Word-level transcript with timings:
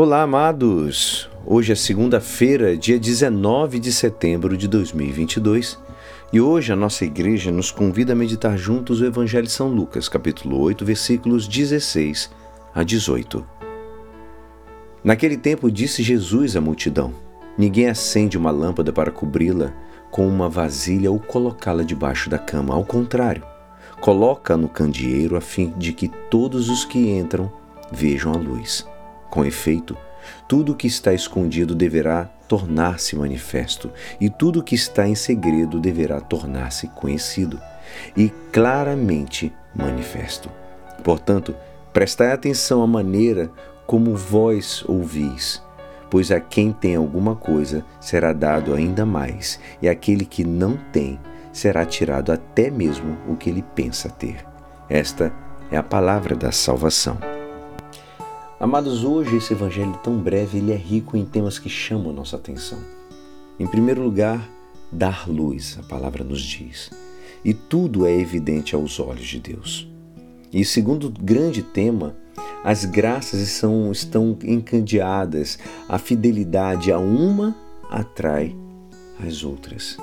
Olá, 0.00 0.22
amados! 0.22 1.28
Hoje 1.44 1.72
é 1.72 1.74
segunda-feira, 1.74 2.76
dia 2.76 3.00
19 3.00 3.80
de 3.80 3.92
setembro 3.92 4.56
de 4.56 4.68
2022, 4.68 5.76
e 6.32 6.40
hoje 6.40 6.72
a 6.72 6.76
nossa 6.76 7.04
igreja 7.04 7.50
nos 7.50 7.72
convida 7.72 8.12
a 8.12 8.14
meditar 8.14 8.56
juntos 8.56 9.00
o 9.00 9.04
Evangelho 9.04 9.48
de 9.48 9.52
São 9.52 9.66
Lucas, 9.66 10.08
capítulo 10.08 10.60
8, 10.60 10.84
versículos 10.84 11.48
16 11.48 12.30
a 12.72 12.84
18. 12.84 13.44
Naquele 15.02 15.36
tempo 15.36 15.68
disse 15.68 16.00
Jesus 16.00 16.54
à 16.54 16.60
multidão: 16.60 17.12
Ninguém 17.58 17.88
acende 17.88 18.38
uma 18.38 18.52
lâmpada 18.52 18.92
para 18.92 19.10
cobri-la 19.10 19.72
com 20.12 20.28
uma 20.28 20.48
vasilha 20.48 21.10
ou 21.10 21.18
colocá-la 21.18 21.82
debaixo 21.82 22.30
da 22.30 22.38
cama. 22.38 22.72
Ao 22.72 22.84
contrário, 22.84 23.42
coloca 24.00 24.56
no 24.56 24.68
candeeiro 24.68 25.36
a 25.36 25.40
fim 25.40 25.74
de 25.76 25.92
que 25.92 26.06
todos 26.30 26.68
os 26.68 26.84
que 26.84 27.10
entram 27.10 27.50
vejam 27.90 28.30
a 28.30 28.36
luz. 28.36 28.86
Com 29.30 29.44
efeito, 29.44 29.96
tudo 30.46 30.74
que 30.74 30.86
está 30.86 31.12
escondido 31.12 31.74
deverá 31.74 32.28
tornar-se 32.46 33.14
manifesto, 33.14 33.90
e 34.20 34.30
tudo 34.30 34.62
que 34.62 34.74
está 34.74 35.06
em 35.06 35.14
segredo 35.14 35.78
deverá 35.78 36.20
tornar-se 36.20 36.88
conhecido 36.88 37.60
e 38.16 38.30
claramente 38.52 39.52
manifesto. 39.74 40.50
Portanto, 41.04 41.54
prestai 41.92 42.32
atenção 42.32 42.82
à 42.82 42.86
maneira 42.86 43.50
como 43.86 44.14
vós 44.14 44.84
ouvis, 44.86 45.62
pois 46.10 46.30
a 46.30 46.40
quem 46.40 46.72
tem 46.72 46.96
alguma 46.96 47.36
coisa 47.36 47.84
será 48.00 48.32
dado 48.32 48.74
ainda 48.74 49.04
mais, 49.04 49.60
e 49.80 49.88
aquele 49.88 50.24
que 50.24 50.44
não 50.44 50.76
tem 50.92 51.18
será 51.52 51.84
tirado 51.84 52.32
até 52.32 52.70
mesmo 52.70 53.16
o 53.28 53.36
que 53.36 53.50
ele 53.50 53.64
pensa 53.74 54.08
ter. 54.08 54.44
Esta 54.88 55.32
é 55.70 55.76
a 55.76 55.82
palavra 55.82 56.34
da 56.34 56.50
salvação. 56.50 57.18
Amados, 58.60 59.04
hoje 59.04 59.36
esse 59.36 59.52
evangelho 59.52 59.96
tão 60.02 60.18
breve, 60.18 60.58
ele 60.58 60.72
é 60.72 60.76
rico 60.76 61.16
em 61.16 61.24
temas 61.24 61.60
que 61.60 61.68
chamam 61.68 62.10
a 62.10 62.12
nossa 62.12 62.34
atenção. 62.34 62.80
Em 63.56 63.68
primeiro 63.68 64.02
lugar, 64.02 64.50
dar 64.90 65.28
luz, 65.28 65.78
a 65.78 65.82
palavra 65.84 66.24
nos 66.24 66.42
diz. 66.42 66.90
E 67.44 67.54
tudo 67.54 68.04
é 68.04 68.12
evidente 68.12 68.74
aos 68.74 68.98
olhos 68.98 69.28
de 69.28 69.38
Deus. 69.38 69.88
E 70.52 70.64
segundo 70.64 71.08
grande 71.08 71.62
tema, 71.62 72.16
as 72.64 72.84
graças 72.84 73.48
são, 73.48 73.92
estão 73.92 74.36
encandeadas, 74.42 75.56
a 75.88 75.96
fidelidade 75.96 76.90
a 76.90 76.98
uma 76.98 77.56
atrai 77.88 78.56
as 79.24 79.44
outras. 79.44 79.96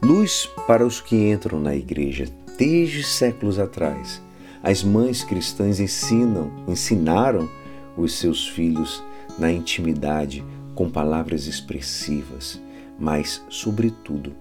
Luz 0.00 0.48
para 0.68 0.86
os 0.86 1.00
que 1.00 1.16
entram 1.16 1.58
na 1.58 1.74
igreja 1.74 2.28
desde 2.56 3.02
séculos 3.02 3.58
atrás 3.58 4.22
as 4.62 4.82
mães 4.82 5.24
cristãs 5.24 5.80
ensinam, 5.80 6.50
ensinaram 6.68 7.48
os 7.96 8.14
seus 8.14 8.46
filhos 8.46 9.02
na 9.38 9.50
intimidade 9.50 10.44
com 10.74 10.90
palavras 10.90 11.46
expressivas, 11.46 12.60
mas, 12.98 13.42
sobretudo, 13.48 14.32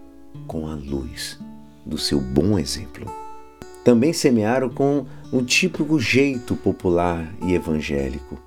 com 0.47 0.67
a 0.67 0.75
luz 0.75 1.39
do 1.85 1.97
seu 1.97 2.19
bom 2.19 2.59
exemplo. 2.59 3.05
Também 3.83 4.13
semearam 4.13 4.69
com 4.69 5.05
um 5.31 5.43
típico 5.43 5.99
jeito 5.99 6.55
popular 6.55 7.33
e 7.41 7.53
evangélico, 7.53 8.37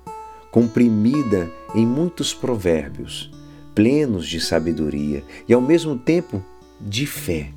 comprimida 0.51 1.51
em 1.73 1.85
muitos 1.85 2.33
provérbios, 2.33 3.31
plenos 3.73 4.27
de 4.27 4.39
sabedoria 4.39 5.23
e 5.47 5.53
ao 5.53 5.61
mesmo 5.61 5.97
tempo 5.97 6.41
de 6.79 7.07
fé. 7.07 7.49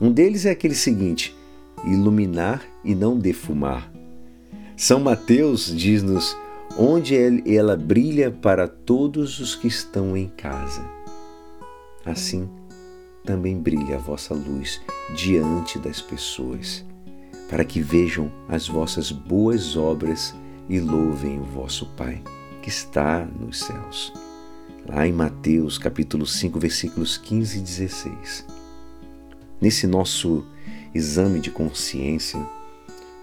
Um 0.00 0.12
deles 0.12 0.44
é 0.44 0.50
aquele 0.50 0.74
seguinte: 0.74 1.34
iluminar 1.86 2.62
e 2.84 2.94
não 2.94 3.18
defumar. 3.18 3.90
São 4.76 5.00
Mateus 5.00 5.66
diz-nos 5.74 6.36
onde 6.76 7.14
ela 7.46 7.76
brilha 7.76 8.30
para 8.30 8.66
todos 8.66 9.38
os 9.38 9.54
que 9.54 9.68
estão 9.68 10.16
em 10.16 10.28
casa. 10.28 10.84
Assim, 12.04 12.48
também 13.24 13.58
brilha 13.58 13.96
a 13.96 14.00
vossa 14.00 14.34
luz 14.34 14.80
diante 15.14 15.78
das 15.78 16.00
pessoas, 16.00 16.84
para 17.48 17.64
que 17.64 17.80
vejam 17.80 18.30
as 18.48 18.66
vossas 18.66 19.12
boas 19.12 19.76
obras 19.76 20.34
e 20.68 20.80
louvem 20.80 21.38
o 21.38 21.44
vosso 21.44 21.86
Pai 21.96 22.22
que 22.64 22.70
está 22.70 23.26
nos 23.38 23.60
céus. 23.60 24.10
Lá 24.88 25.06
em 25.06 25.12
Mateus 25.12 25.76
capítulo 25.76 26.26
5, 26.26 26.58
versículos 26.58 27.18
15 27.18 27.58
e 27.58 27.60
16. 27.60 28.46
Nesse 29.60 29.86
nosso 29.86 30.46
exame 30.94 31.40
de 31.40 31.50
consciência, 31.50 32.40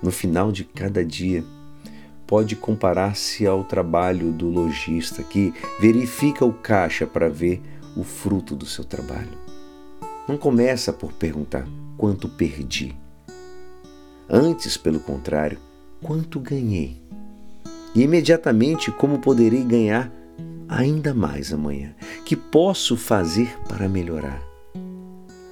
no 0.02 0.12
final 0.12 0.52
de 0.52 0.64
cada 0.64 1.06
dia, 1.06 1.44
pode 2.28 2.56
comparar-se 2.56 3.46
ao 3.46 3.64
trabalho 3.64 4.32
do 4.32 4.50
lojista 4.50 5.22
que 5.24 5.54
verifica 5.80 6.46
o 6.46 6.54
caixa 6.54 7.06
para 7.06 7.30
ver 7.30 7.62
o 7.96 8.04
fruto 8.04 8.56
do 8.56 8.66
seu 8.66 8.84
trabalho. 8.84 9.38
Não 10.28 10.38
começa 10.38 10.94
por 10.94 11.14
perguntar 11.14 11.68
quanto 11.98 12.30
perdi. 12.30 12.96
Antes, 14.30 14.78
pelo 14.78 15.00
contrário, 15.00 15.58
quanto 16.02 16.40
ganhei. 16.40 17.02
E 17.94 18.02
imediatamente 18.02 18.92
como 18.92 19.20
poderei 19.20 19.64
ganhar 19.64 20.12
ainda 20.70 21.14
mais 21.14 21.52
amanhã. 21.52 21.94
Que 22.26 22.36
posso 22.36 22.96
fazer 22.96 23.58
para 23.68 23.90
melhorar? 23.90 24.42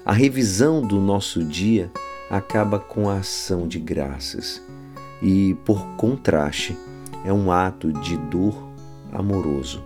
A 0.06 0.14
revisão 0.14 0.82
do 0.82 1.00
nosso 1.02 1.44
dia 1.44 1.92
acaba 2.30 2.80
com 2.80 3.10
a 3.10 3.18
ação 3.18 3.68
de 3.68 3.80
graças 3.80 4.62
e, 5.22 5.56
por 5.66 5.84
contraste, 5.98 6.78
é 7.26 7.34
um 7.34 7.52
ato 7.52 7.92
de 7.92 8.16
dor 8.18 8.56
amoroso. 9.12 9.84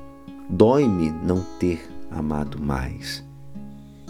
Dói-me 0.50 1.10
não 1.10 1.42
ter 1.60 1.90
amado 2.12 2.62
mais. 2.62 3.24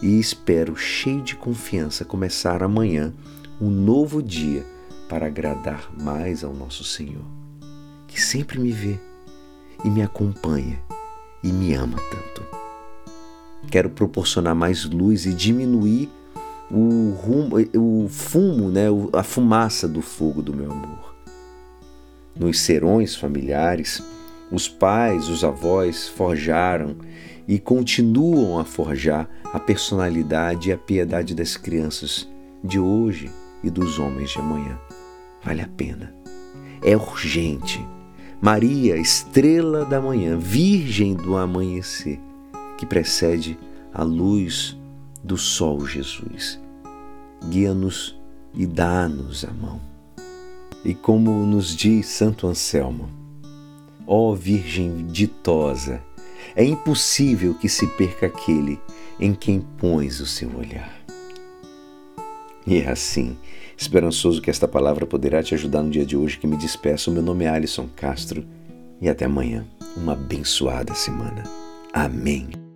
E 0.02 0.20
espero, 0.20 0.76
cheio 0.76 1.22
de 1.22 1.36
confiança, 1.36 2.04
começar 2.04 2.62
amanhã 2.62 3.14
um 3.62 3.70
novo 3.70 4.22
dia 4.22 4.66
para 5.08 5.28
agradar 5.28 5.90
mais 5.98 6.44
ao 6.44 6.54
nosso 6.54 6.84
Senhor, 6.84 7.24
que 8.08 8.20
sempre 8.20 8.60
me 8.60 8.72
vê 8.72 9.00
e 9.86 9.90
me 9.90 10.02
acompanha 10.02 10.80
e 11.44 11.52
me 11.52 11.74
ama 11.74 11.98
tanto. 12.10 12.44
Quero 13.70 13.90
proporcionar 13.90 14.56
mais 14.56 14.84
luz 14.86 15.26
e 15.26 15.34
diminuir 15.34 16.10
o, 16.72 17.12
rumo, 17.12 17.56
o 17.76 18.08
fumo, 18.10 18.70
né, 18.70 18.86
a 19.14 19.24
fumaça 19.24 19.88
do 19.88 20.02
fogo 20.02 20.42
do 20.42 20.54
meu 20.54 20.72
amor. 20.72 21.14
Nos 22.36 22.60
serões 22.60 23.16
familiares, 23.16 24.04
os 24.52 24.68
pais, 24.68 25.30
os 25.30 25.44
avós 25.44 26.08
forjaram 26.08 26.96
e 27.48 27.60
continuam 27.60 28.60
a 28.60 28.66
forjar 28.66 29.30
a 29.52 29.60
personalidade 29.60 30.70
e 30.70 30.74
a 30.74 30.78
piedade 30.78 31.36
das 31.36 31.58
crianças 31.58 32.28
de 32.64 32.80
hoje 32.80 33.30
e 33.64 33.70
dos 33.70 34.00
homens 34.00 34.32
de 34.32 34.40
amanhã. 34.40 34.80
Vale 35.44 35.62
a 35.62 35.68
pena. 35.68 36.14
É 36.82 36.96
urgente. 36.96 37.86
Maria, 38.42 38.98
estrela 38.98 39.86
da 39.86 40.02
manhã, 40.02 40.38
virgem 40.38 41.14
do 41.14 41.38
amanhecer, 41.38 42.20
que 42.78 42.86
precede 42.86 43.58
a 43.94 44.04
luz 44.04 44.78
do 45.24 45.38
sol 45.38 45.86
Jesus. 45.86 46.60
Guia-nos 47.50 48.20
e 48.54 48.66
dá-nos 48.66 49.46
a 49.46 49.52
mão. 49.52 49.80
E 50.84 50.94
como 50.94 51.32
nos 51.46 51.76
diz 51.76 52.08
Santo 52.08 52.46
Anselmo, 52.46 53.10
ó 54.06 54.34
Virgem 54.34 55.08
ditosa, 55.08 56.02
é 56.56 56.64
impossível 56.64 57.54
que 57.54 57.70
se 57.70 57.88
perca 57.88 58.26
aquele 58.26 58.80
em 59.20 59.34
quem 59.34 59.62
pões 59.78 60.20
o 60.20 60.26
seu 60.26 60.50
olhar. 60.58 60.94
E 62.66 62.78
é 62.78 62.90
assim, 62.90 63.38
esperançoso 63.78 64.42
que 64.42 64.50
esta 64.50 64.68
palavra 64.68 65.06
poderá 65.06 65.42
te 65.42 65.54
ajudar 65.54 65.84
no 65.84 65.90
dia 65.90 66.06
de 66.06 66.16
hoje 66.16 66.38
que 66.38 66.48
me 66.48 66.58
despeço. 66.58 67.12
Meu 67.12 67.22
nome 67.22 67.46
é 67.46 67.50
Alisson 67.50 67.90
Castro 67.96 68.46
e 69.02 69.10
até 69.10 69.26
amanhã. 69.26 69.66
Uma 69.96 70.14
abençoada 70.14 70.94
semana. 70.94 71.44
Amém. 71.94 72.73